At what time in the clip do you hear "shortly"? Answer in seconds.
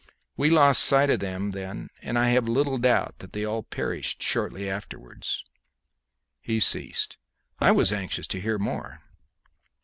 4.23-4.67